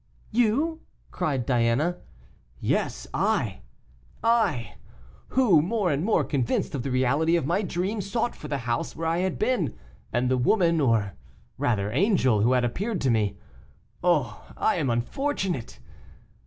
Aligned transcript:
"You!" 0.31 0.81
cried 1.11 1.45
Diana. 1.45 1.97
"Yes, 2.59 3.05
I; 3.13 3.61
I, 4.23 4.77
who, 5.27 5.61
more 5.61 5.91
and 5.91 6.03
more 6.03 6.23
convinced 6.23 6.73
of 6.73 6.81
the 6.81 6.89
reality 6.89 7.35
of 7.35 7.45
my 7.45 7.61
dream, 7.61 8.01
sought 8.01 8.35
for 8.35 8.47
the 8.47 8.57
house 8.65 8.95
where 8.95 9.05
I 9.07 9.19
had 9.19 9.37
been, 9.37 9.77
and 10.11 10.27
the 10.27 10.39
woman, 10.39 10.81
or 10.81 11.13
rather 11.59 11.91
angel, 11.91 12.41
who 12.41 12.53
had 12.53 12.65
appeared 12.65 12.99
to 13.01 13.11
me. 13.11 13.37
Oh! 14.03 14.43
I 14.57 14.77
am 14.77 14.89
unfortunate. 14.89 15.77